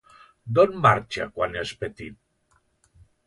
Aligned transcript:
D'on 0.59 0.71
marxa 0.85 1.27
quan 1.35 1.59
és 1.63 1.75
petit? 1.83 2.17